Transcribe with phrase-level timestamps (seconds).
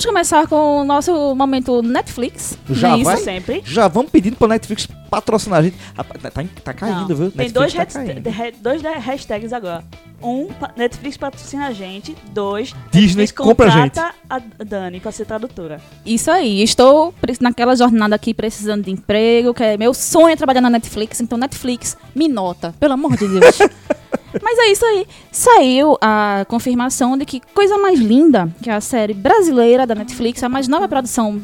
[0.00, 2.56] Vamos começar com o nosso momento Netflix.
[2.70, 3.16] Já é vai?
[3.16, 3.24] isso?
[3.24, 3.62] Sempre.
[3.66, 5.76] Já vamos pedindo pra Netflix patrocinar a gente.
[5.94, 7.30] Rapaz, tá, tá- tá caindo, Não, viu?
[7.30, 8.56] Tem Netflix dois, tá caindo.
[8.62, 9.84] dois hashtags agora.
[10.22, 12.16] Um, Netflix patrocina a gente.
[12.30, 13.98] Dois, Disney Netflix compra a gente.
[13.98, 15.82] a Dani pra ser tradutora.
[16.06, 20.62] Isso aí, estou naquela jornada aqui precisando de emprego, que é meu sonho é trabalhar
[20.62, 23.58] na Netflix, então Netflix, me nota, pelo amor de Deus.
[24.42, 25.06] Mas é isso aí.
[25.32, 30.42] Saiu a confirmação de que Coisa Mais Linda, que é a série brasileira da Netflix,
[30.42, 31.40] a mais nova produção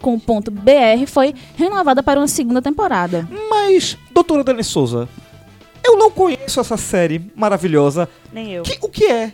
[0.00, 3.28] .com.br foi renovada para uma segunda temporada.
[3.48, 5.08] Mas, doutora Dani Souza,
[5.84, 8.08] eu não conheço essa série maravilhosa.
[8.32, 8.62] Nem eu.
[8.62, 9.32] Que- o que é?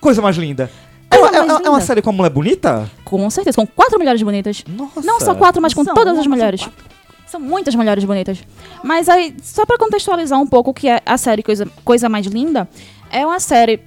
[0.00, 0.70] Coisa mais linda.
[1.10, 1.86] É, Coisa uma- é- mais é uma linda.
[1.86, 2.90] série com uma mulher bonita?
[3.04, 4.62] Com certeza, com quatro mulheres bonitas.
[4.68, 5.00] Nossa.
[5.02, 6.60] Não só quatro, mas com São todas uma, as mulheres.
[6.62, 6.84] quatro.
[7.30, 8.38] São muitas mulheres bonitas.
[8.82, 12.26] Mas aí, só pra contextualizar um pouco o que é a série Coisa, Coisa Mais
[12.26, 12.68] Linda,
[13.10, 13.80] é uma série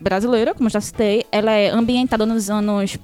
[0.00, 1.24] brasileira, como já citei.
[1.30, 2.98] Ela é ambientada nos anos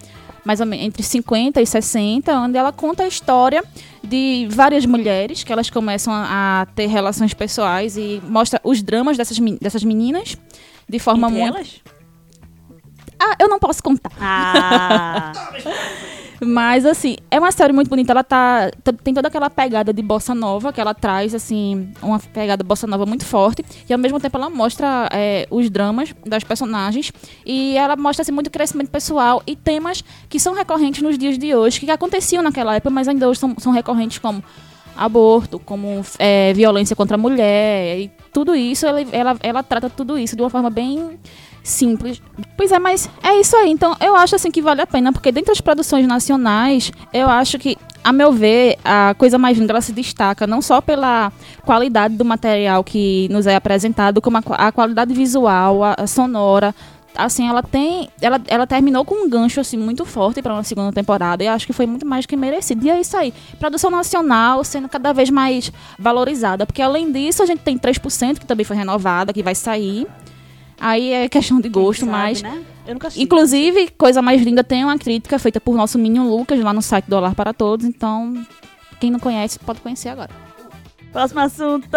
[0.44, 3.62] mais ou menos entre 50 e 60, onde ela conta a história
[4.03, 9.16] de várias mulheres que elas começam a, a ter relações pessoais e mostra os dramas
[9.16, 10.36] dessas, dessas meninas
[10.88, 11.56] de forma Entre muito.
[11.56, 11.80] elas?
[13.20, 14.10] Ah, eu não posso contar.
[14.20, 15.32] Ah,
[16.44, 18.12] Mas, assim, é uma série muito bonita.
[18.12, 18.70] Ela tá,
[19.04, 23.06] tem toda aquela pegada de bossa nova que ela traz, assim, uma pegada bossa nova
[23.06, 23.64] muito forte.
[23.88, 27.12] E ao mesmo tempo ela mostra é, os dramas das personagens.
[27.47, 31.54] E ela mostra, assim, muito crescimento pessoal e temas que são recorrentes nos dias de
[31.54, 34.42] hoje, que aconteciam naquela época, mas ainda hoje são, são recorrentes como
[34.97, 38.00] aborto, como é, violência contra a mulher.
[38.00, 41.19] E tudo isso, ela, ela, ela trata tudo isso de uma forma bem
[41.62, 42.21] simples.
[42.56, 43.71] Pois é, mas é isso aí.
[43.71, 47.59] Então, eu acho assim que vale a pena, porque dentre as produções nacionais, eu acho
[47.59, 51.33] que, a meu ver, a coisa mais linda ela se destaca não só pela
[51.65, 56.75] qualidade do material que nos é apresentado, como a, a qualidade visual, a, a sonora.
[57.15, 58.09] Assim, ela tem.
[58.22, 61.45] Ela, ela terminou com um gancho assim, muito forte para uma segunda temporada.
[61.45, 62.87] E acho que foi muito mais que merecido.
[62.87, 63.34] E é isso aí.
[63.59, 66.65] Produção nacional sendo cada vez mais valorizada.
[66.65, 70.06] Porque além disso, a gente tem 3%, que também foi renovada, que vai sair.
[70.78, 72.42] Aí é questão de gosto, sabe, mas.
[72.42, 72.63] Né?
[73.16, 77.04] Inclusive, coisa mais linda, tem uma crítica feita por nosso Minion Lucas lá no site
[77.07, 77.86] do Olar para Todos.
[77.86, 78.45] Então,
[78.98, 80.30] quem não conhece, pode conhecer agora.
[81.13, 81.89] Próximo assunto.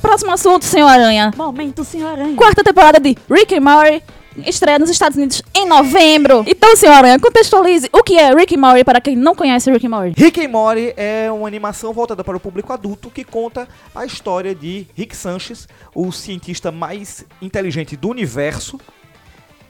[0.00, 1.32] Próximo assunto, Senhor Aranha.
[1.36, 2.36] Momento, senhor aranha.
[2.36, 4.02] Quarta temporada de Rick and Morty
[4.44, 6.44] estreia nos Estados Unidos em novembro.
[6.46, 9.86] Então, Senhor Aranha, contextualize o que é Rick and Morty para quem não conhece Rick
[9.86, 10.20] and Morty.
[10.20, 14.54] Rick and Morty é uma animação voltada para o público adulto que conta a história
[14.54, 18.78] de Rick Sanchez, o cientista mais inteligente do universo.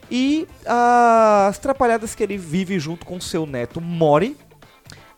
[0.09, 4.37] E as trapalhadas que ele vive junto com seu neto Mori.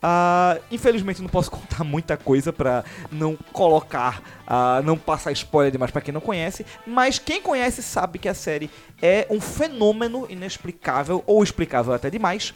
[0.01, 5.91] Ah, infelizmente não posso contar muita coisa pra não colocar, ah, não passar spoiler demais
[5.91, 8.69] pra quem não conhece, mas quem conhece sabe que a série
[9.01, 12.53] é um fenômeno inexplicável ou explicável até demais.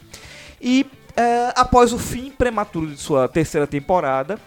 [0.60, 0.86] E
[1.16, 4.38] eh, após o fim prematuro de sua terceira temporada,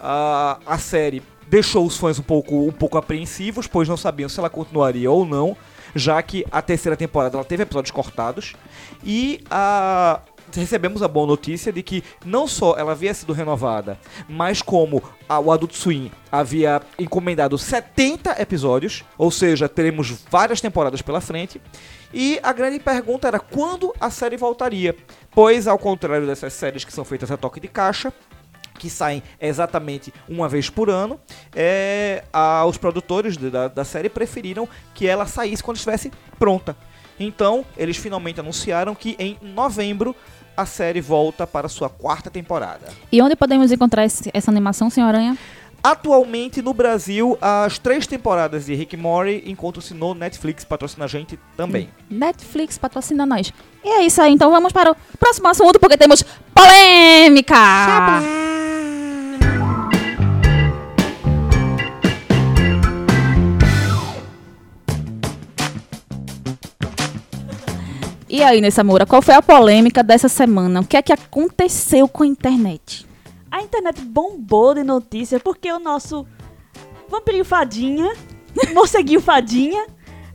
[0.00, 4.38] ah, a série deixou os fãs um pouco, um pouco apreensivos, pois não sabiam se
[4.38, 5.56] ela continuaria ou não,
[5.94, 8.54] já que a terceira temporada ela teve episódios cortados.
[9.04, 10.20] E a
[10.52, 15.38] recebemos a boa notícia de que não só ela havia sido renovada, mas como a-
[15.40, 21.60] o Adult Swim havia encomendado 70 episódios, ou seja, teremos várias temporadas pela frente.
[22.12, 24.94] E a grande pergunta era quando a série voltaria,
[25.30, 28.12] pois ao contrário dessas séries que são feitas a toque de caixa,
[28.78, 31.20] que saem exatamente uma vez por ano,
[31.54, 36.76] é, a- os produtores da, da série preferiram que ela saísse quando estivesse pronta.
[37.20, 40.16] Então, eles finalmente anunciaram que em novembro
[40.56, 42.88] a série volta para sua quarta temporada.
[43.10, 45.36] E onde podemos encontrar esse- essa animação, Senhor Aranha?
[45.84, 51.08] Atualmente no Brasil, as três temporadas de Rick and Morty encontram-se no Netflix, patrocina a
[51.08, 51.88] gente também.
[52.08, 53.52] Netflix patrocina nós.
[53.84, 56.22] E é isso aí, então vamos para o próximo assunto, porque temos
[56.54, 57.56] polêmica!
[68.32, 70.80] E aí, Nessa Moura, qual foi a polêmica dessa semana?
[70.80, 73.06] O que é que aconteceu com a internet?
[73.50, 76.26] A internet bombou de notícias porque o nosso
[77.10, 78.10] vampirinho fadinha,
[78.72, 79.86] morceguinho fadinha,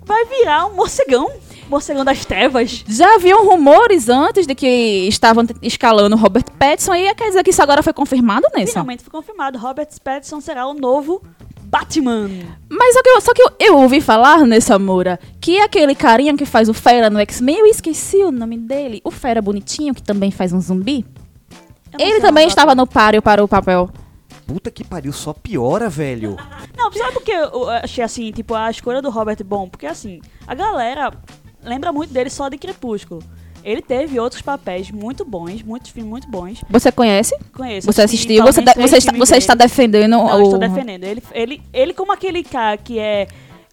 [0.06, 1.32] vai virar um morcegão.
[1.68, 2.86] Morcegão das trevas.
[2.88, 7.64] Já haviam rumores antes de que estavam escalando Robert Pattinson e quer dizer que isso
[7.64, 8.74] agora foi confirmado, Nessa?
[8.74, 9.58] Finalmente foi confirmado.
[9.58, 11.20] Robert Pattinson será o novo
[11.70, 12.30] Batman.
[12.70, 16.36] Mas só que, eu, só que eu, eu ouvi falar, nessa Moura, que aquele carinha
[16.36, 20.02] que faz o Fera no X-Men, eu esqueci o nome dele, o Fera bonitinho, que
[20.02, 21.06] também faz um zumbi,
[22.00, 23.90] ele também estava no páreo para o papel.
[24.46, 26.38] Puta que pariu, só piora, velho.
[26.78, 29.68] Não, sabe por que eu achei assim, tipo, a escolha do Robert bom?
[29.68, 31.12] Porque assim, a galera
[31.62, 33.22] lembra muito dele só de Crepúsculo.
[33.68, 36.64] Ele teve outros papéis muito bons, muitos filmes muito bons.
[36.70, 37.36] Você conhece?
[37.54, 37.86] Conheço.
[37.86, 38.46] Você assisti assistiu?
[38.46, 40.44] Você, de- você, três está, você está defendendo Não, eu o...
[40.44, 41.04] estou defendendo.
[41.04, 43.28] Ele, ele, ele como aquele cara que é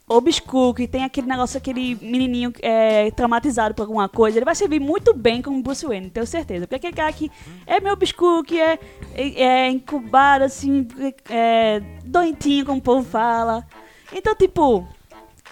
[0.08, 4.80] obscuro, que tem aquele negócio, aquele menininho é, traumatizado por alguma coisa, ele vai servir
[4.80, 6.66] muito bem como Bruce Wayne, tenho certeza.
[6.66, 7.30] Porque aquele cara que
[7.64, 8.76] é meio obscuro, que é,
[9.14, 10.88] é, é incubado, assim,
[11.30, 13.64] é, doentinho, como o povo fala.
[14.12, 14.86] Então, tipo,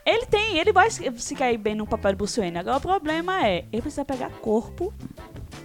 [0.04, 2.40] ele tem, ele vai se, cair bem no papel de Bruce.
[2.40, 4.92] Agora, o problema é, ele precisa pegar corpo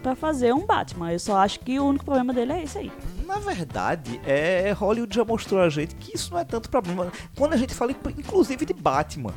[0.03, 1.11] pra fazer um Batman.
[1.11, 2.91] Eu só acho que o único problema dele é esse aí.
[3.25, 7.11] Na verdade, é, Hollywood já mostrou a gente que isso não é tanto problema.
[7.35, 9.33] Quando a gente fala, inclusive, de Batman,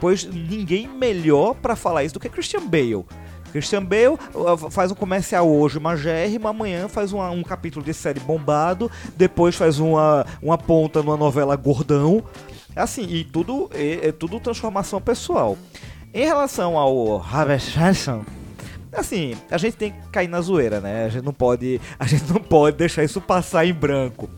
[0.00, 3.04] pois ninguém melhor pra falar isso do que Christian Bale.
[3.50, 4.16] Christian Bale
[4.70, 9.54] faz um comercial hoje, uma GR, amanhã faz uma- um capítulo de série bombado, depois
[9.56, 12.22] faz uma, uma ponta numa novela gordão.
[12.74, 15.56] Assim, e tudo é, é tudo transformação pessoal.
[16.14, 18.24] Em relação ao Robert Pattinson,
[18.92, 21.06] assim, a gente tem que cair na zoeira, né?
[21.06, 24.28] A gente não pode, a gente não pode deixar isso passar em branco.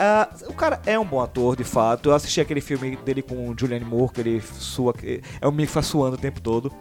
[0.00, 2.10] Ah, o cara é um bom ator, de fato.
[2.10, 4.92] Eu assisti aquele filme dele com o Julianne Moore, que ele sua.
[4.92, 6.72] que É um menino que fica suando o tempo todo.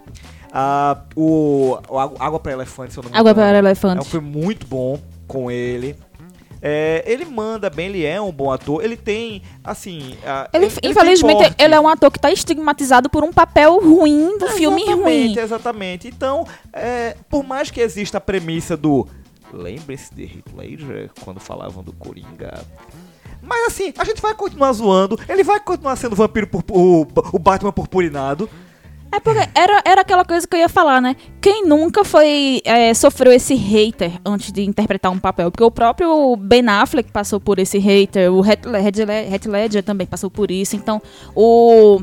[0.53, 3.47] Ah, o, o Água Água pra Elefante, se eu não me Água engano.
[3.47, 4.07] para É um elefante.
[4.07, 5.95] filme muito bom com ele.
[6.61, 8.83] É, ele manda bem, ele é um bom ator.
[8.83, 10.18] Ele tem, assim.
[10.26, 14.37] ah, Ele, tem infelizmente, ele é um ator que está estigmatizado por um papel ruim
[14.37, 15.31] do filme ruim.
[15.31, 16.07] Exatamente, exatamente.
[16.07, 19.07] Então, é, por mais que exista a premissa do.
[19.54, 22.66] Lembre-se de Heath Ledger quando falavam do Coringa.
[23.42, 25.18] Mas assim, a gente vai continuar zoando.
[25.30, 28.49] Ele vai continuar sendo vampiro por, o, o Batman purpurinado.
[29.11, 31.16] É porque era, era aquela coisa que eu ia falar, né?
[31.42, 35.49] Quem nunca foi é, sofreu esse hater antes de interpretar um papel?
[35.49, 38.99] Porque o próprio Ben Affleck passou por esse hater, o Heath Led-
[39.33, 40.76] Heath Ledger também passou por isso.
[40.76, 41.02] Então,
[41.33, 42.02] o,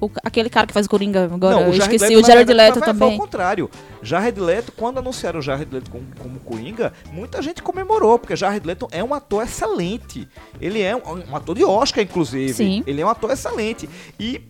[0.00, 2.52] o- aquele cara que faz o Coringa agora, eu o Jared esqueci, Leto, o Jared
[2.52, 3.12] Leto foi- Foi também.
[3.12, 3.70] ao contrário.
[4.02, 8.66] Jared Leto, quando anunciaram o Jared Leto como, como Coringa, muita gente comemorou, porque Jared
[8.66, 10.28] Leto é um ator excelente.
[10.60, 12.52] Ele é um, um ator de Oscar, inclusive.
[12.52, 12.82] Sim.
[12.86, 13.88] Ele é um ator excelente.
[14.20, 14.42] E,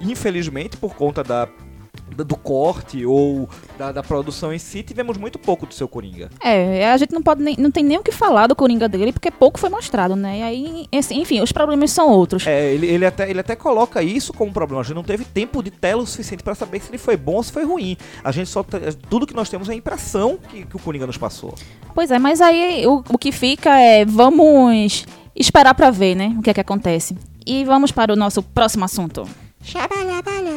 [0.00, 1.48] infelizmente, por conta da
[2.16, 6.28] do corte ou da, da produção em si, tivemos muito pouco do seu Coringa.
[6.42, 9.12] É, a gente não pode nem, não tem nem o que falar do Coringa dele,
[9.12, 10.38] porque pouco foi mostrado, né?
[10.38, 12.44] E aí, enfim, os problemas são outros.
[12.46, 14.80] É, ele, ele, até, ele até coloca isso como problema.
[14.80, 17.34] A gente não teve tempo de tela o suficiente pra saber se ele foi bom
[17.34, 17.96] ou se foi ruim.
[18.24, 18.64] A gente só.
[18.64, 18.78] te-
[19.08, 21.54] Tudo que nós temos é a impressão que, que o Coringa nos passou.
[21.94, 25.04] Pois é, mas aí o, o que fica é vamos
[25.36, 26.34] esperar pra ver, né?
[26.38, 27.16] O que é que acontece.
[27.46, 29.24] E vamos para o nosso próximo assunto.
[29.68, 30.48] Xabalabalão.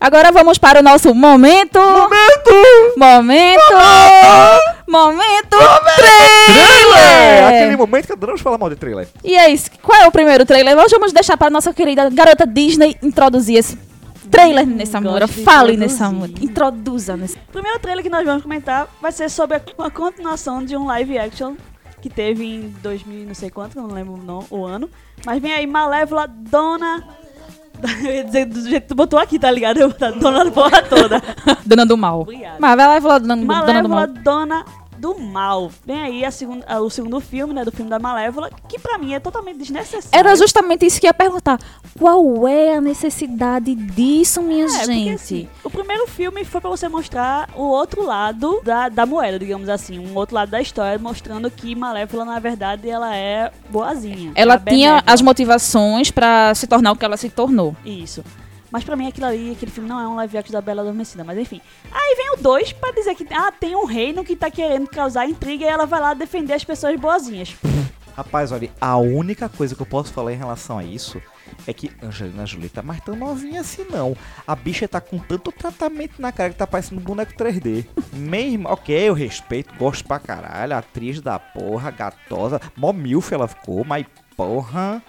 [0.00, 1.78] Agora vamos para o nosso momento.
[1.78, 2.50] Momento!
[2.96, 3.62] Momento!
[4.88, 6.94] Momento, momento trailer.
[6.96, 7.46] trailer!
[7.46, 9.08] Aquele momento que adoramos falar mal de trailer.
[9.22, 9.70] E é isso.
[9.82, 10.74] Qual é o primeiro trailer?
[10.74, 13.76] Nós vamos deixar para nossa querida garota Disney introduzir esse
[14.34, 15.26] trailer nessa gosto Moura.
[15.26, 16.32] de Fale nessa Moura.
[16.40, 17.36] Introduza nesse.
[17.36, 21.18] O primeiro trailer que nós vamos comentar vai ser sobre a, continuação de um live
[21.18, 21.54] action
[22.00, 24.90] que teve em 2000 não sei quanto, não lembro o, no- o ano.
[25.24, 27.04] Mas vem aí Malévola Dona...
[28.04, 29.78] Eu ia dizer do jeito que tu botou aqui, tá ligado?
[29.78, 29.88] Eu
[30.20, 31.20] Dona da porra toda.
[31.66, 32.20] Dona do Mal.
[32.20, 32.56] Obrigada.
[32.58, 34.06] Mas vai lá e fala Dona, Dona do Malévola Mal.
[34.06, 34.64] Dona
[35.04, 35.70] do Mal.
[35.84, 39.20] Vem aí segunda, o segundo filme, né, do filme da Malévola, que pra mim é
[39.20, 40.08] totalmente desnecessário.
[40.10, 41.60] Era justamente isso que eu ia perguntar.
[41.98, 45.12] Qual é a necessidade disso, minha É, porque, gente?
[45.12, 49.68] assim, o primeiro filme foi pra você mostrar o outro lado da, da moeda, digamos
[49.68, 54.32] assim, um outro lado da história, mostrando que Malévola, na verdade, ela é boazinha.
[54.34, 57.76] Ela é tinha as motivações pra se tornar o que ela se tornou.
[57.84, 58.24] Isso.
[58.74, 61.22] Mas pra mim aquilo ali, aquele filme não é um live action da Bela Adormecida,
[61.22, 61.60] mas enfim.
[61.92, 65.28] Aí vem o 2 pra dizer que ah, tem um reino que tá querendo causar
[65.28, 67.54] intriga e ela vai lá defender as pessoas boazinhas.
[68.16, 71.22] Rapaz, olha, a única coisa que eu posso falar em relação a isso
[71.68, 74.16] é que Angelina Jolie tá mais tão novinha assim, não.
[74.44, 77.86] A bicha tá com tanto tratamento na cara que tá parecendo um boneco 3D.
[78.12, 83.84] Mesmo, ok, eu respeito, gosto pra caralho, atriz da porra, gatosa, mó milf ela ficou,
[83.84, 84.04] mas
[84.36, 85.00] porra...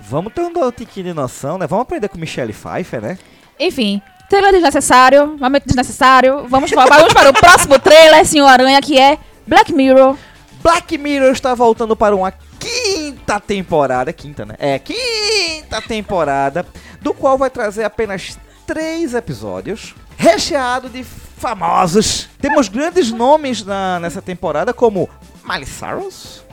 [0.00, 1.66] Vamos ter um tiquinho de noção, né?
[1.66, 3.18] Vamos aprender com Michelle Pfeiffer, né?
[3.58, 6.46] Enfim, trailer desnecessário, momento desnecessário.
[6.48, 10.16] Vamos, vamos para o próximo trailer, Senhor Aranha, que é Black Mirror.
[10.62, 14.12] Black Mirror está voltando para uma quinta temporada.
[14.12, 14.54] Quinta, né?
[14.58, 16.66] É, quinta temporada.
[17.00, 19.94] Do qual vai trazer apenas três episódios.
[20.16, 22.28] Recheado de famosos.
[22.40, 25.08] Temos grandes nomes na, nessa temporada, como
[25.44, 26.43] Miley Cyrus.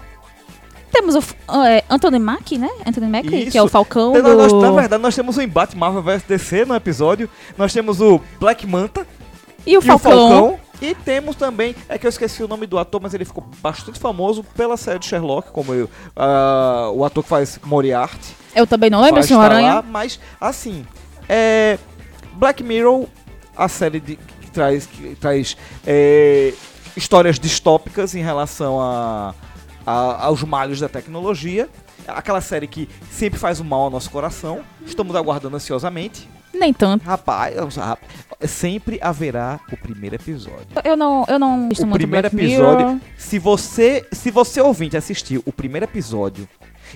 [0.92, 2.70] Temos o é, Anthony Mack, né?
[2.86, 4.62] Anthony Mack, que é o Falcão Nós- nós- do...
[4.62, 7.30] na verdade, nós temos o embate Marvel vs DC no episódio.
[7.58, 9.06] Nós temos o Black Manta
[9.66, 10.12] E o e Falcão.
[10.12, 10.60] o Falcão.
[10.82, 14.00] E temos também, é que eu esqueci o nome do ator, mas ele ficou bastante
[14.00, 18.36] famoso pela série de Sherlock, como eu, ah, o ator que faz Moriarty.
[18.56, 19.76] Eu também não lembro, Senhor Aranha.
[19.76, 20.84] lá, mas, assim,
[21.30, 21.78] é,
[22.34, 23.06] Black Mirror,
[23.56, 25.56] a série de- que traz, que traz
[25.86, 26.52] é,
[26.98, 29.36] histórias distópicas em relação a,
[29.86, 31.70] a- aos males da tecnologia.
[32.08, 34.62] Aquela série que sempre faz o mal ao nosso coração.
[34.86, 36.28] Estamos aguardando ansiosamente.
[36.54, 37.06] Nem tanto.
[37.06, 38.02] Rapaz, rap-
[38.46, 40.68] sempre haverá o primeiro episódio.
[40.84, 43.00] Eu não, eu não O primeiro Black episódio, Mirror.
[43.18, 46.48] se você, se você ouvinte assistiu o primeiro episódio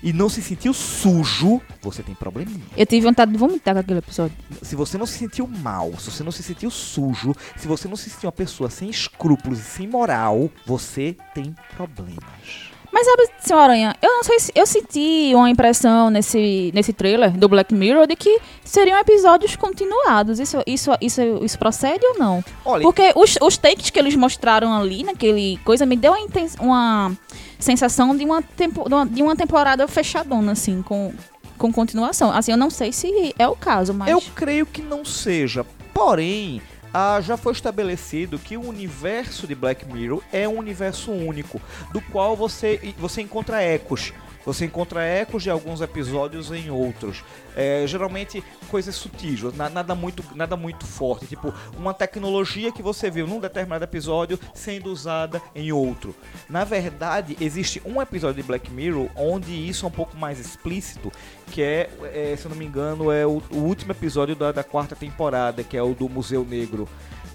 [0.03, 2.65] e não se sentiu sujo, você tem probleminha.
[2.75, 4.35] Eu tive vontade de vomitar com aquele episódio.
[4.61, 7.95] Se você não se sentiu mal, se você não se sentiu sujo, se você não
[7.95, 12.74] se sentiu uma pessoa sem escrúpulos e sem moral, você tem problemas.
[12.95, 17.29] Mas sabe, Senhor Aranha, eu não sei se eu senti uma impressão nesse, nesse trailer
[17.31, 20.39] do Black Mirror de que seriam episódios continuados.
[20.39, 22.41] Isso, isso, isso, isso procede ou não?
[22.63, 26.27] Olha, Porque os, os takes que eles mostraram ali naquele coisa me deu uma,
[26.61, 27.17] uma
[27.59, 31.13] sensação de uma, tempo, de uma, de uma temporada fechadona, assim, com,
[31.57, 32.31] com continuação.
[32.31, 34.09] Assim, eu não sei se é o caso, mas.
[34.09, 35.65] eu creio que não seja.
[35.93, 36.61] Porém,
[36.97, 41.61] ah, já foi estabelecido que o universo de Black Mirror é um universo único,
[41.91, 44.13] do qual você, você encontra ecos.
[44.45, 47.23] Você encontra ecos de alguns episódios em outros.
[47.55, 51.25] É, geralmente coisas sutis, na- nada muito, nada muito forte.
[51.25, 56.15] Tipo, uma tecnologia que você viu num determinado episódio sendo usada em outro.
[56.49, 61.11] Na verdade, existe um episódio de Black Mirror onde isso é um pouco mais explícito,
[61.51, 64.63] que é, é, se eu não me engano, é o, o último episódio da, da
[64.63, 66.87] quarta temporada, que é o do Museu Negro.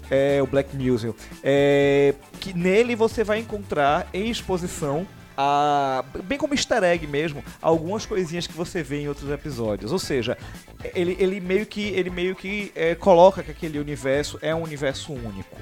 [0.09, 1.13] É o Black Museum.
[1.41, 5.07] É, que nele você vai encontrar em exposição
[5.41, 9.91] a, bem como easter egg mesmo, algumas coisinhas que você vê em outros episódios.
[9.91, 10.37] Ou seja,
[10.93, 15.11] ele, ele meio que, ele meio que é, coloca que aquele universo é um universo
[15.11, 15.57] único.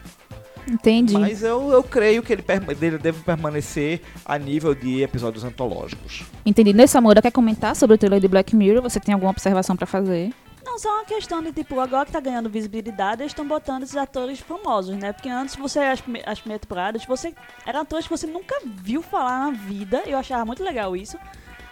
[0.67, 1.13] Entendi.
[1.13, 2.43] Mas eu, eu creio que ele,
[2.81, 6.23] ele deve permanecer a nível de episódios antológicos.
[6.45, 6.73] Entendi.
[6.73, 8.81] Nessa Moura quer comentar sobre o trailer de Black Mirror?
[8.83, 10.31] Você tem alguma observação pra fazer?
[10.79, 14.39] Só uma questão de, tipo, agora que tá ganhando visibilidade, eles estão botando esses atores
[14.39, 15.11] famosos, né?
[15.11, 17.35] Porque antes, você, as, as primeiras temporadas, você...
[17.65, 21.19] Eram atores que você nunca viu falar na vida, eu achava muito legal isso.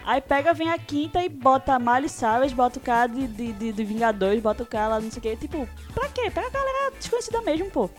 [0.06, 3.72] Aí pega, vem a quinta e bota Miley Cyrus, bota o cara de, de, de,
[3.72, 5.38] de Vingadores, bota o cara lá, não sei o que.
[5.38, 6.30] Tipo, pra quê?
[6.30, 7.90] Pega a galera desconhecida mesmo, pô.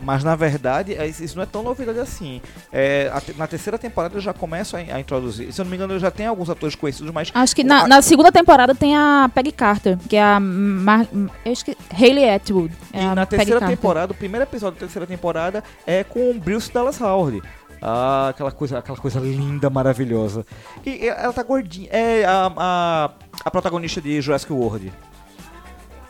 [0.00, 2.40] Mas na verdade, é- isso não é tão novidade assim.
[2.72, 5.52] É, a na terceira temporada eu já começo a, a introduzir.
[5.52, 7.30] Se eu não me engano, eu já tenho alguns atores conhecidos, mas.
[7.34, 11.06] Acho que na, na segunda temporada tem a Peggy Carter, que é a Mar
[11.44, 12.72] eu esque Hayley Atwood.
[12.92, 13.76] É E a na Peggy terceira Carter.
[13.76, 17.42] temporada, o primeiro episódio da terceira temporada é com o Bruce Dallas Howard.
[17.82, 20.44] Ah, aquela coisa, aquela coisa linda, maravilhosa.
[20.86, 21.88] E ela tá gordinha.
[21.92, 23.10] É a, a,
[23.44, 24.92] a protagonista de Jurassic World.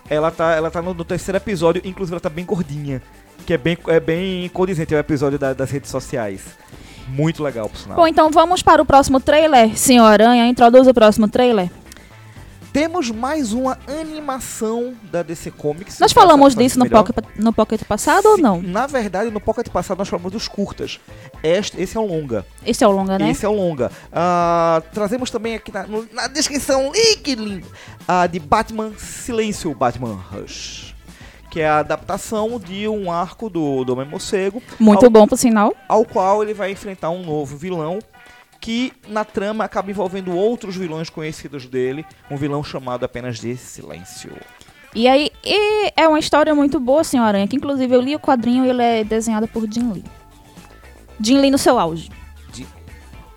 [0.08, 3.02] ela tá, ela tá no, no terceiro episódio, inclusive ela tá bem gordinha.
[3.48, 6.42] Que é bem, é bem condizente ao episódio da- das redes sociais.
[7.08, 7.96] Muito legal, por sinal.
[7.96, 9.74] Bom, então vamos para o próximo trailer.
[9.74, 11.70] Senhor Aranha, introduz o próximo trailer.
[12.74, 15.98] Temos mais uma animação da DC Comics.
[15.98, 18.60] Nós falamos disso no pocket, no pocket passado ou Sim, não?
[18.60, 21.00] Na verdade, no Pocket passado nós falamos dos curtas.
[21.42, 22.44] Este, esse é o longa.
[22.66, 23.30] Esse é o longa, né?
[23.30, 23.90] Esse é o longa.
[24.12, 27.66] Ah, trazemos também aqui na, no- na descrição, link lindo,
[28.06, 30.87] ah, de Batman Silêncio, Batman Rush.
[31.50, 35.36] Que é a adaptação de um arco do, do Homem Morcego, Muito ao, bom, por
[35.38, 35.74] sinal.
[35.88, 37.98] ao qual ele vai enfrentar um novo vilão
[38.60, 44.32] que na trama acaba envolvendo outros vilões conhecidos dele, um vilão chamado apenas de Silêncio.
[44.94, 48.20] E aí, e é uma história muito boa, Senhor Aranha, que inclusive eu li o
[48.20, 50.04] quadrinho e ele é desenhado por Jim Lee.
[51.20, 52.10] Jim Lee no seu auge.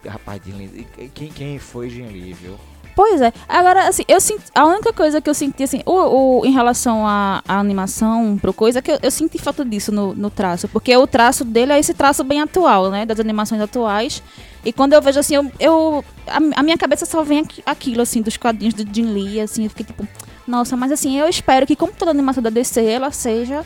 [0.07, 2.57] Rapaz, Jim Lee, quem, quem foi Jim Lee, viu?
[2.95, 3.31] Pois é.
[3.47, 4.43] Agora, assim, eu senti.
[4.53, 8.79] A única coisa que eu senti, assim, o, o- em relação à, animação pro coisa,
[8.79, 10.67] é que eu, eu senti falta disso no, no traço.
[10.67, 13.05] Porque o traço dele é esse traço bem atual, né?
[13.05, 14.21] Das animações atuais.
[14.65, 15.51] E quando eu vejo assim, eu.
[15.59, 19.39] eu- a, a minha cabeça só vem aqui- aquilo, assim, dos quadrinhos do Jim Lee,
[19.41, 20.07] assim, eu fiquei tipo.
[20.47, 23.63] Nossa, mas assim, eu espero que, como toda animação da DC, ela seja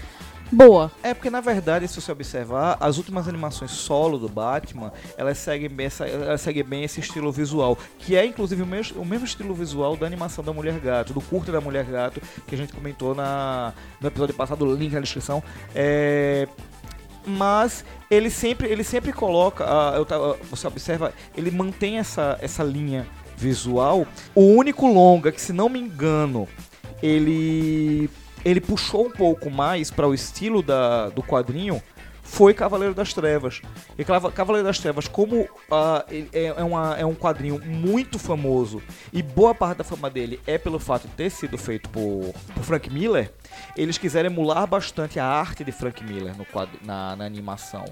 [0.52, 0.92] boa.
[1.04, 5.70] É porque na verdade, se você observar, as últimas animações solo do Batman, elas seguem
[5.70, 9.26] bem, essa, elas seguem bem esse estilo visual, que é inclusive o mesmo, o mesmo
[9.26, 12.74] estilo visual da animação da Mulher Gato, do curta da Mulher Gato, que a gente
[12.74, 15.44] comentou na, no episódio passado, link na descrição.
[15.74, 16.48] É,
[17.26, 19.66] mas ele sempre, ele sempre coloca,
[20.08, 24.06] tava- você observa, ele mantém essa, essa linha visual.
[24.34, 26.48] O único longa que, se não me engano,
[27.02, 28.10] ele
[28.46, 31.82] ele puxou um pouco mais para o estilo da, do quadrinho
[32.28, 33.62] foi Cavaleiro das Trevas.
[34.00, 35.48] E Cava- Cavaleiro das Trevas, como
[36.34, 38.82] é, é uma- é um quadrinho muito famoso
[39.14, 42.64] e boa parte da fama dele é pelo fato de ter sido feito por, por
[42.64, 43.32] Frank Miller,
[43.76, 47.86] eles quiseram emular bastante a arte de Frank Miller no quadro, na, na animação.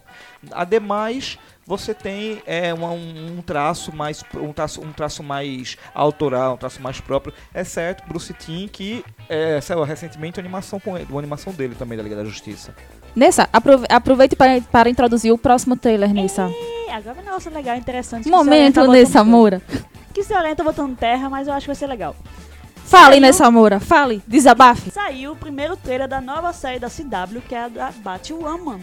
[0.51, 6.55] Ademais, você tem é, uma- um, um traço mais um traço, um traço mais autoral,
[6.55, 11.07] um traço mais próprio, exceto Bruce Timm, que é, saiu recentemente uma animação, com ele,
[11.09, 12.73] uma animação dele também da Liga da Justiça.
[13.15, 16.49] Nessa, aprove- aproveite para, para introduzir o próximo trailer, Nessa.
[16.49, 18.27] E agora vai um negócio legal, interessante.
[18.29, 19.62] Momento, Nessa Moura.
[20.13, 22.15] Que o Senhor tá botando terra, mas eu acho que vai ser legal.
[22.85, 23.79] Fale, Nessa Moura.
[23.79, 24.21] Fale.
[24.27, 24.91] Desabafe.
[24.91, 28.79] Saiu o primeiro trailer da nova série da CW, que é a da Batwoman.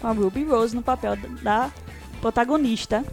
[0.00, 1.70] Com a Ruby Rose no papel da- da
[2.20, 3.04] protagonista.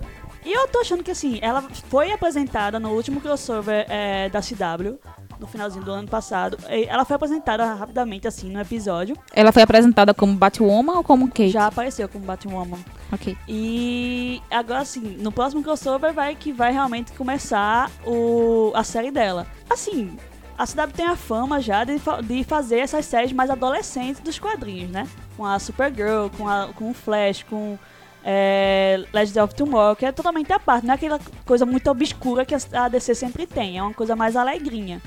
[0.43, 4.99] E eu tô achando que assim, ela foi apresentada no último crossover é, da CW,
[5.39, 6.57] no finalzinho do ano passado.
[6.67, 9.17] Ela foi apresentada rapidamente assim no episódio.
[9.33, 11.49] Ela foi apresentada como Batwoman ou como Kate?
[11.49, 12.79] Já apareceu como Batwoman.
[13.11, 13.37] Ok.
[13.47, 19.47] E agora assim, no próximo crossover vai que vai realmente começar o, a série dela.
[19.69, 20.17] Assim,
[20.57, 24.89] a CW tem a fama já de, de fazer essas séries mais adolescentes dos quadrinhos,
[24.89, 25.07] né?
[25.35, 27.77] Com a Supergirl, com, a, com o Flash, com
[28.23, 30.85] é, Legends of Tomorrow, que é totalmente à parte.
[30.85, 34.15] Não é aquela coisa muito obscura que a a DC sempre tem, é uma coisa
[34.15, 35.01] mais alegrinha.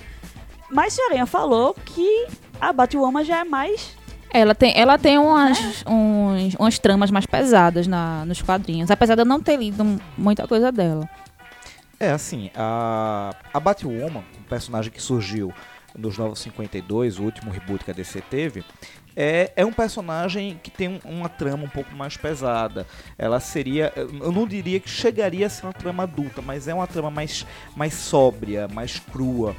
[0.70, 2.26] Mas Senhorinha falou que
[2.60, 3.96] a Batwoman já é mais
[4.32, 9.22] Ela tem, ela tem umas, uns- umas tramas mais pesadas na, nos quadrinhos, apesar de
[9.22, 9.84] eu não ter lido
[10.16, 11.08] muita coisa dela.
[12.00, 15.52] É, assim, a, a Batwoman, um personagem que surgiu
[15.96, 18.64] nos Novos 52, o último reboot que a DC teve,
[19.16, 22.86] é, é um personagem que tem um- uma trama um pouco mais pesada.
[23.18, 26.86] Ela seria, eu não diria que chegaria a ser uma trama adulta, mas é uma
[26.86, 29.56] trama mais, mais sóbria, mais crua,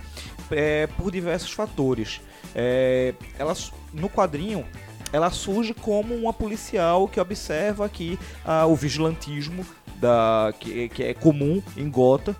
[0.51, 2.21] é, por diversos fatores.
[2.55, 3.53] É, ela,
[3.93, 4.65] no quadrinho,
[5.11, 9.65] ela surge como uma policial que observa que ah, o vigilantismo
[9.99, 12.35] da, que, que é comum em Gota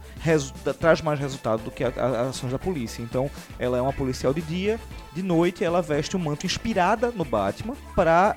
[0.80, 3.02] traz mais resultado do que as ações da polícia.
[3.02, 4.80] Então, ela é uma policial de dia,
[5.14, 8.36] de noite ela veste um manto inspirada no Batman para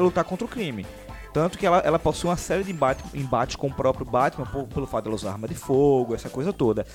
[0.00, 0.86] lutar contra o crime.
[1.32, 4.68] Tanto que ela, ela possui uma série de embate, embates com o próprio Batman por-
[4.68, 6.86] pelo fato de ela usar arma de fogo, essa coisa toda.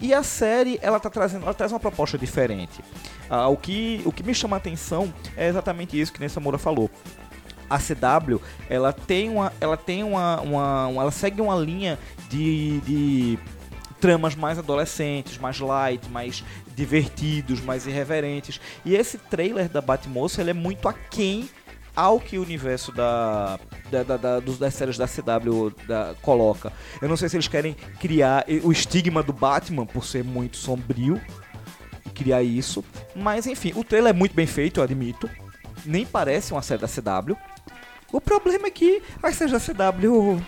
[0.00, 2.82] E a série, ela tá trazendo, ela traz uma proposta diferente.
[3.30, 6.58] Ah, o, que, o que me chama a atenção é exatamente isso que Nessa Moura
[6.58, 6.90] falou
[7.68, 11.98] a CW ela tem uma ela tem uma, uma, uma- ela segue uma linha
[12.28, 13.38] de, de
[14.00, 16.44] tramas mais adolescentes mais light mais
[16.76, 21.48] divertidos mais irreverentes e esse trailer da Batmoça ele é muito aquém
[21.96, 26.72] ao que o universo da, da, da- da- das séries da CW da- coloca.
[27.00, 31.20] Eu não sei se eles querem criar o estigma do Batman por ser muito sombrio
[32.04, 35.30] e criar isso, mas enfim, o trailer é muito bem feito, eu admito.
[35.86, 37.36] Nem parece uma série da CW.
[38.12, 40.40] O problema é que a CW.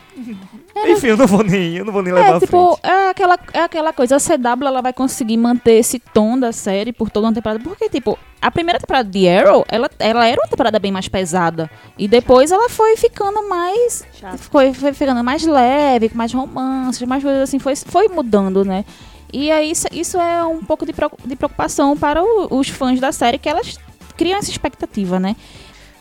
[0.86, 3.60] Enfim, eu não vou nem, eu não vou nem levar É, tipo, é aquela, é
[3.60, 7.32] aquela coisa, a CW ela vai conseguir manter esse tom da série por toda uma
[7.34, 7.62] temporada.
[7.62, 11.68] Porque, tipo, a primeira temporada de Arrow, ela, ela era uma temporada bem mais pesada.
[11.98, 14.04] E depois ela foi ficando mais.
[14.12, 14.38] Chato.
[14.38, 18.84] Foi, foi ficando mais leve, com mais romances, mais coisas assim, foi, foi mudando, né?
[19.32, 23.38] E aí isso, isso é um pouco de preocupação para o- os fãs da série,
[23.38, 23.76] que elas
[24.16, 25.34] criam essa expectativa, né?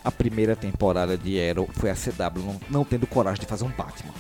[0.06, 3.70] A primeira temporada de Arrow foi a CW não, não tendo coragem de fazer um
[3.70, 4.14] Batman.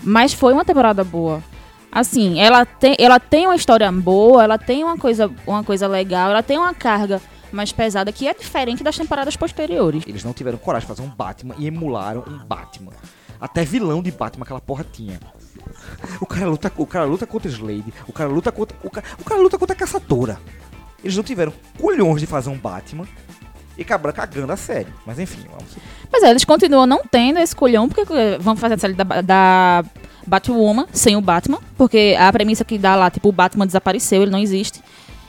[0.00, 1.42] Mas foi uma temporada boa.
[1.90, 6.30] Assim, ela tem, ela tem uma história boa, ela tem uma coisa, uma coisa legal,
[6.30, 7.20] ela tem uma carga
[7.50, 10.04] mais pesada que é diferente das temporadas posteriores.
[10.06, 12.92] Eles não tiveram coragem de fazer um Batman e emularam um Batman.
[13.40, 15.18] Até vilão de Batman aquela porra tinha.
[16.20, 18.76] O cara luta, o cara luta contra Slade, o cara luta contra.
[18.82, 20.38] O cara, o cara luta contra a caçadora.
[21.02, 23.06] Eles não tiveram culhões de fazer um Batman
[23.76, 24.88] e acabaram cagando a série.
[25.04, 25.76] Mas enfim, vamos.
[26.10, 29.04] Mas é, eles continuam não tendo esse colhão, porque eh, vamos fazer a série da,
[29.04, 29.84] da
[30.26, 34.30] Batwoman sem o Batman, porque a premissa que dá lá, tipo, o Batman desapareceu, ele
[34.30, 34.82] não existe.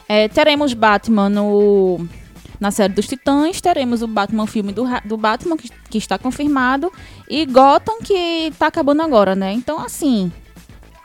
[0.07, 2.07] É, teremos Batman no,
[2.59, 6.91] na série dos Titãs, teremos o Batman filme do, do Batman, que, que está confirmado,
[7.29, 9.51] e Gotham, que tá acabando agora, né?
[9.51, 10.31] Então, assim,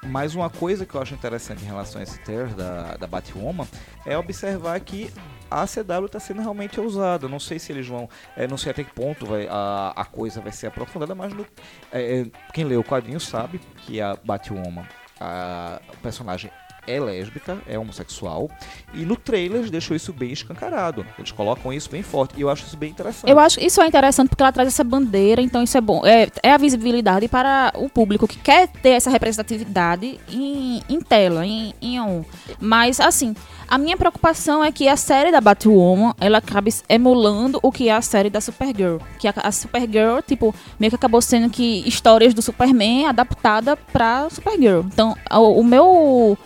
[0.07, 3.67] Mais uma coisa que eu acho interessante em relação a esse trailer da, da Batwoman
[4.05, 5.12] é observar que
[5.49, 7.29] a CW está sendo realmente ousada.
[7.29, 8.09] Não sei se eles vão.
[8.37, 11.47] é, não sei até que ponto vai, a, a coisa vai ser aprofundada, mas no-
[11.93, 14.85] é, é, quem lê o quadrinho sabe que a Batwoman,
[15.21, 16.51] a, o personagem
[16.87, 18.51] é lésbica, é homossexual.
[18.95, 21.07] E no trailer deixam isso bem escancarado.
[21.18, 22.35] Eles colocam isso bem forte.
[22.37, 23.31] E eu acho isso bem interessante.
[23.31, 26.05] Eu acho isso é interessante porque ela traz essa bandeira, então isso é bom.
[26.05, 31.47] É, é a visibilidade para o público que quer ter essa representatividade em, em tela,
[31.47, 32.25] em, em um.
[32.61, 33.35] Mas, assim,
[33.68, 37.95] a minha preocupação é que a série da Batwoman, ela acabe emulando o que é
[37.95, 38.99] a série da Supergirl.
[39.18, 44.29] Que a, a Supergirl, tipo, meio que acabou sendo que histórias do Superman adaptada pra
[44.29, 44.81] Supergirl.
[44.81, 46.38] Então, o, o meu...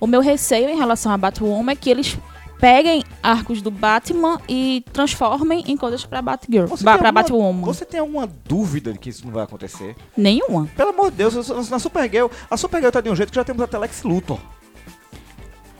[0.00, 2.16] O meu receio em relação a Batwoman é que eles
[2.58, 6.66] peguem arcos do Batman e transformem em coisas pra Batgirl.
[6.66, 7.66] Você Ba tem pra alguma- Batwoman.
[7.66, 9.96] Você tem alguma dúvida de que isso não vai acontecer?
[10.16, 10.68] Nenhuma.
[10.76, 13.62] Pelo amor de Deus, na Supergirl, a Supergirl tá de um jeito que já temos
[13.62, 14.38] até Lex Luthor.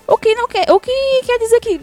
[0.07, 0.71] O que não quer.
[0.73, 0.91] O que
[1.25, 1.79] quer dizer que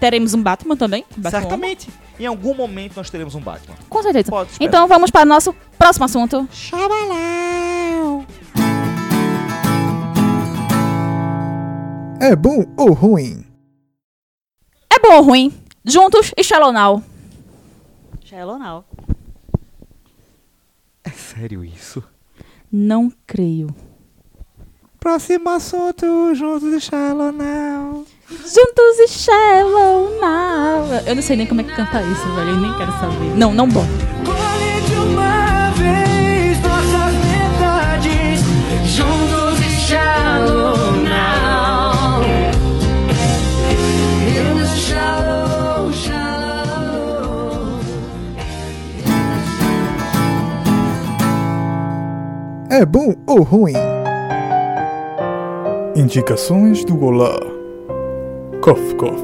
[0.00, 1.04] teremos um Batman também?
[1.16, 1.30] Batwoman?
[1.42, 1.88] Certamente.
[2.18, 3.76] Em algum momento nós teremos um Batman.
[3.88, 4.30] Com certeza.
[4.58, 6.48] Então vamos para o nosso próximo assunto.
[12.20, 13.44] É bom ou ruim?
[14.90, 15.52] É bom ou ruim?
[15.84, 17.00] Juntos e Shallow Now.
[18.24, 18.84] Shallow Now.
[21.04, 22.02] É sério isso?
[22.72, 23.68] Não creio.
[24.98, 28.04] Próximo assunto, juntos e Shallow Now.
[28.28, 30.86] Juntos e Shallow Now.
[31.06, 32.50] Eu não sei nem como é que canta isso, velho.
[32.50, 33.36] Eu nem quero saber.
[33.36, 34.47] Não, não bota.
[52.78, 53.72] É bom ou ruim?
[55.96, 57.36] Indicações do Olá.
[58.62, 59.20] Cof, cof.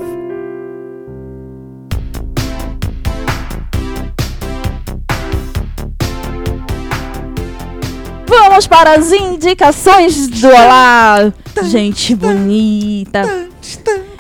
[8.27, 11.33] Vamos para as indicações do Olá.
[11.63, 13.23] Gente bonita.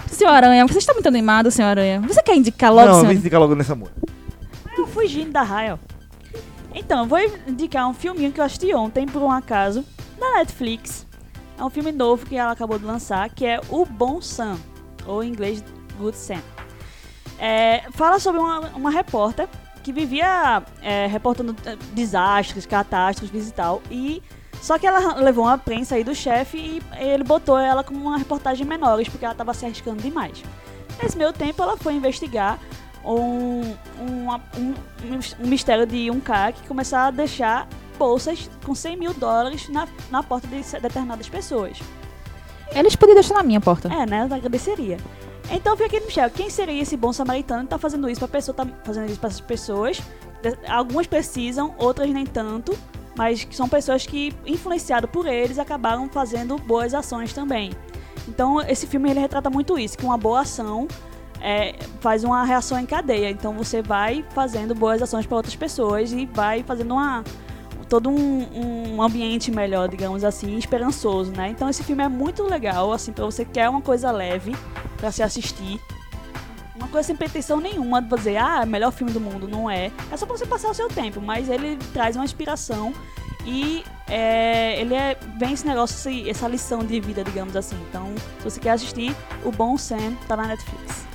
[0.06, 2.00] Senhor Aranha, você está muito animado, Senhor Aranha?
[2.06, 3.08] Você quer indicar logo, Não, senhor?
[3.08, 3.96] vem ficar logo nessa música.
[4.78, 5.93] Eu fugindo da raia, ó.
[6.74, 9.84] Então, vou indicar um filminho que eu assisti ontem, por um acaso,
[10.18, 11.06] na Netflix.
[11.56, 14.58] É um filme novo que ela acabou de lançar, que é O Bom Sam,
[15.06, 15.62] ou em inglês
[15.98, 16.42] Good Sam.
[17.38, 19.48] É, fala sobre uma, uma repórter
[19.84, 23.82] que vivia é, reportando eh, desastres, catástrofes e tal.
[23.90, 24.22] E
[24.60, 28.16] só que ela levou uma prensa aí do chefe e ele botou ela como uma
[28.16, 30.42] reportagem menores, porque ela estava se arriscando demais.
[31.02, 32.58] Nesse meio tempo, ela foi investigar
[33.04, 33.62] um,
[34.00, 34.74] um, um,
[35.40, 39.86] um mistério de um cara que começou a deixar bolsas com 100 mil dólares na,
[40.10, 41.78] na porta de determinadas pessoas.
[42.74, 43.92] Eles podiam deixar na minha porta.
[43.92, 44.26] É, né?
[44.28, 44.98] Eu agradeceria.
[45.50, 46.30] Então fica aquele mistério.
[46.30, 49.28] Quem seria esse bom samaritano que tá fazendo isso pra pessoa, tá fazendo isso para
[49.28, 50.00] essas pessoas?
[50.68, 52.76] Algumas precisam, outras nem tanto,
[53.16, 57.72] mas são pessoas que, influenciadas por eles, acabaram fazendo boas ações também.
[58.26, 60.88] Então esse filme ele retrata muito isso, que uma boa ação
[61.44, 63.30] é, faz uma reação em cadeia.
[63.30, 67.22] Então você vai fazendo boas ações para outras pessoas e vai fazendo uma
[67.86, 71.50] todo um, um ambiente melhor, digamos assim, esperançoso, né?
[71.50, 74.56] Então esse filme é muito legal, assim, para você que quer uma coisa leve
[74.96, 75.78] para se assistir.
[76.74, 79.46] Uma coisa sem pretensão nenhuma de dizer, ah, é o melhor filme do mundo.
[79.46, 79.92] Não é.
[80.10, 81.20] É só pra você passar o seu tempo.
[81.20, 82.92] Mas ele traz uma inspiração
[83.44, 87.76] e é, ele é, vem esse negócio, essa lição de vida, digamos assim.
[87.88, 91.13] Então, se você quer assistir, o Bom Sam tá na Netflix.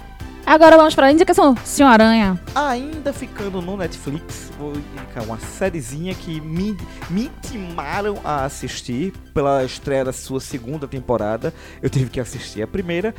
[0.50, 2.42] Agora vamos para a indicação, Senhor Aranha.
[2.56, 6.76] Ainda ficando no Netflix, vou indicar uma sériezinha que me,
[7.08, 11.54] me intimaram a assistir pela estreia da sua segunda temporada.
[11.84, 13.14] Eu tive que assistir a primeira,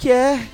[0.00, 0.44] que é.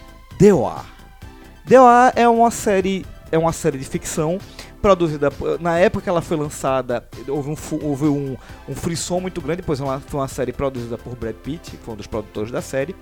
[1.67, 4.39] The War é uma série, é uma série de ficção
[4.83, 8.37] produzida na época que ela foi lançada, houve um, houve um,
[8.69, 11.95] um frisson muito grande, pois ela foi uma série produzida por Brad Pitt, que foi
[11.95, 12.95] um dos produtores da série,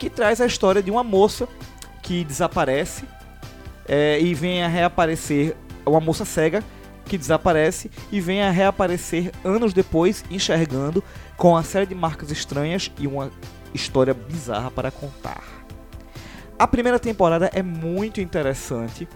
[0.00, 1.48] que traz a história de uma moça
[2.10, 3.04] que desaparece
[3.86, 5.54] é, e vem a reaparecer
[5.86, 6.60] uma moça cega
[7.04, 11.04] que desaparece e vem a reaparecer anos depois enxergando
[11.36, 13.30] com uma série de marcas estranhas e uma
[13.72, 15.44] história bizarra para contar.
[16.58, 19.06] A primeira temporada é muito interessante.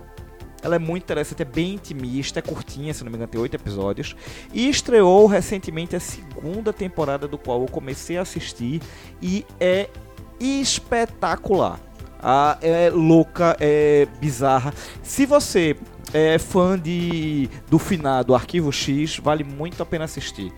[0.63, 3.57] Ela é muito interessante, é bem intimista, é curtinha, se não me engano, tem oito
[3.57, 4.15] episódios.
[4.53, 8.81] E estreou recentemente a segunda temporada, do qual eu comecei a assistir
[9.21, 9.91] e é
[10.39, 11.81] espetacular.
[12.27, 14.73] Ah, é louca, é bizarra.
[15.03, 15.77] Se você
[16.15, 20.51] é fã de, do finado Arquivo X, vale muito a pena assistir.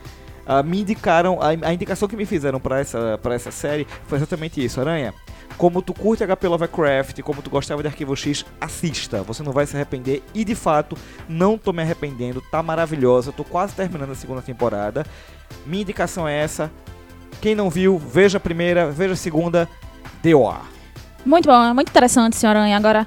[0.47, 4.65] Ah, me indicaram, a, a indicação que me fizeram para essa, essa série foi exatamente
[4.65, 5.13] isso, Aranha.
[5.59, 9.25] Como tu curte HP Lovecraft, como tu gostava de Arquivo X, assista.
[9.25, 10.23] Você não vai se arrepender.
[10.33, 10.97] E de fato,
[11.29, 12.41] não tô me arrependendo.
[12.43, 13.33] Tá maravilhosa.
[13.33, 15.05] Tô quase terminando a segunda temporada.
[15.65, 16.71] Minha indicação é essa.
[17.41, 19.69] Quem não viu, veja a primeira, veja a segunda.
[20.23, 20.76] Deu ar.
[21.27, 22.77] Muito bom, é muito interessante, Senhor Aranha.
[22.77, 23.05] Agora,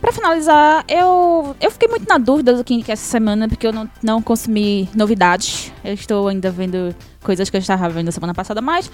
[0.00, 3.90] pra finalizar, eu, eu fiquei muito na dúvida do que essa semana, porque eu não,
[4.00, 5.72] não consumi novidades.
[5.84, 8.88] Eu estou ainda vendo coisas que eu estava vendo semana passada, mas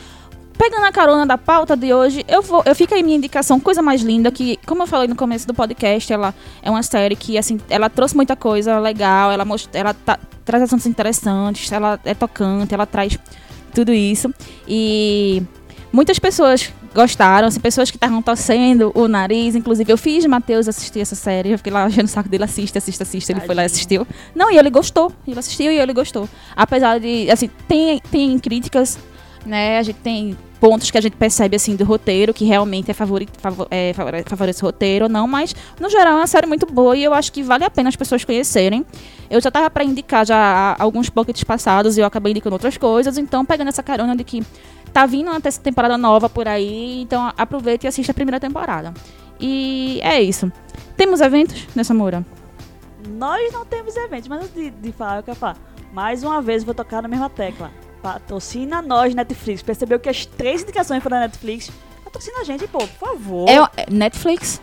[0.56, 3.82] pegando a carona da pauta de hoje, eu vou, eu fico aí minha indicação, coisa
[3.82, 7.37] mais linda, que, como eu falei no começo do podcast, ela é uma série que,
[7.37, 12.14] assim, ela trouxe muita coisa legal, ela, most, ela tá- traz assuntos interessantes, ela é
[12.14, 13.18] tocante, ela traz
[13.74, 14.32] tudo isso.
[14.66, 15.42] E
[15.92, 19.55] muitas pessoas gostaram, assim, pessoas que estavam torcendo o nariz.
[19.55, 21.50] Inclusive, eu fiz Matheus assistir essa série.
[21.52, 23.31] Eu fiquei lá enchendo o saco dele, assiste, assiste, assiste.
[23.33, 24.07] Ele foi lá e assistiu.
[24.35, 25.12] Não, e ele gostou.
[25.26, 26.28] Ele assistiu e ele gostou.
[26.57, 28.98] Apesar de, assim, tem, tem críticas,
[29.44, 29.78] né?
[29.78, 33.28] A gente tem pontos que a gente percebe, assim, do roteiro, que realmente é, favori,
[33.38, 35.26] favor, é favore- favorece o roteiro ou não.
[35.26, 37.88] Mas, no geral, é uma série muito boa e eu acho que vale a pena
[37.88, 38.87] as pessoas conhecerem.
[39.28, 43.18] Eu já tava pra indicar já alguns pockets passados e eu acabei indicando outras coisas.
[43.18, 44.40] Então, pegando essa carona de que
[44.92, 48.92] tá vindo uma terceira temporada nova por aí, então aproveite e assista a primeira temporada.
[49.40, 50.52] E é isso.
[50.96, 52.24] Temos eventos nessa Moura?
[53.09, 55.57] Nós não temos eventos, mas antes de, de falar, eu quero falar.
[55.92, 57.70] Mais uma vez, vou tocar na mesma tecla.
[58.02, 59.62] Patrocina nós, Netflix.
[59.62, 61.70] Percebeu que as três indicações foram da Netflix?
[62.05, 63.48] Patrocina a gente, pô, por favor.
[63.48, 64.61] É Netflix?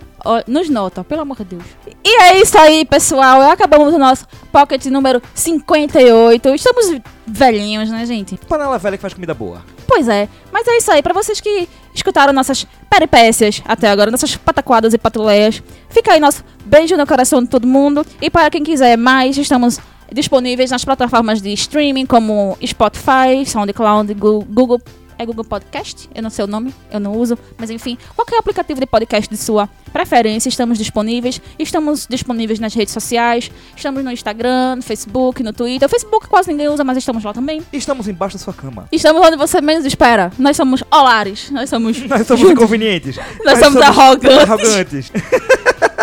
[0.47, 1.63] Nos nota, pelo amor de Deus.
[2.03, 3.41] E é isso aí, pessoal.
[3.41, 6.49] Acabamos o nosso Pocket número 58.
[6.55, 8.37] Estamos velhinhos, né, gente?
[8.47, 9.61] Panela velha que faz comida boa.
[9.87, 10.27] Pois é.
[10.51, 11.01] Mas é isso aí.
[11.01, 16.43] Pra vocês que escutaram nossas peripécias até agora, nossas pataquadas e patuleias, fica aí nosso
[16.65, 18.05] beijo no coração de todo mundo.
[18.21, 19.79] E para quem quiser mais, estamos
[20.11, 24.81] disponíveis nas plataformas de streaming como Spotify, SoundCloud, Google.
[25.19, 26.09] É Google Podcast?
[26.15, 27.37] Eu não sei o nome, eu não uso.
[27.57, 31.41] Mas enfim, qualquer aplicativo de podcast de sua preferência, estamos disponíveis.
[31.59, 33.51] Estamos disponíveis nas redes sociais.
[33.75, 35.85] Estamos no Instagram, no Facebook, no Twitter.
[35.85, 37.61] O Facebook quase ninguém usa, mas estamos lá também.
[37.73, 38.87] Estamos embaixo da sua cama.
[38.93, 40.31] Estamos onde você menos espera.
[40.39, 41.51] Nós somos olares.
[41.51, 41.99] Nós somos.
[42.07, 43.17] Nós somos inconvenientes.
[43.43, 44.49] Nós somos arrogantes.
[44.49, 45.11] arrogantes.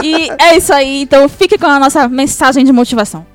[0.03, 1.01] E é isso aí.
[1.03, 3.27] Então fique com a nossa mensagem de motivação.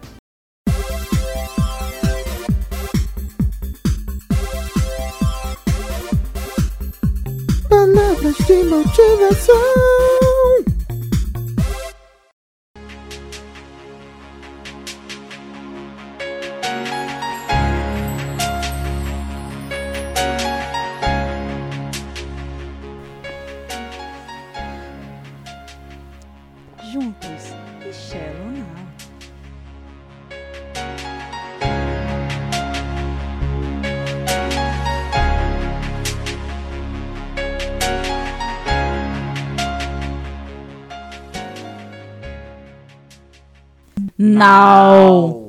[8.21, 9.55] Palavras de motivação.
[9.55, 10.10] Juntos
[44.41, 45.40] Não.